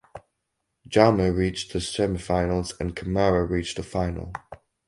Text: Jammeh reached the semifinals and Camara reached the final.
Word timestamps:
Jammeh 0.89 1.29
reached 1.31 1.73
the 1.73 1.77
semifinals 1.79 2.73
and 2.79 2.95
Camara 2.95 3.45
reached 3.45 3.77
the 3.77 3.83
final. 3.83 4.33